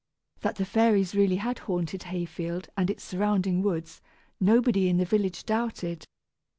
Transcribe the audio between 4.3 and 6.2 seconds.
nobody in the village doubted.